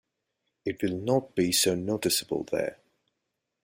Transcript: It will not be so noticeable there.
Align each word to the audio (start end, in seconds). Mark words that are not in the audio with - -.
It 0.65 0.81
will 0.81 0.97
not 0.97 1.35
be 1.35 1.51
so 1.51 1.75
noticeable 1.75 2.43
there. 2.51 2.79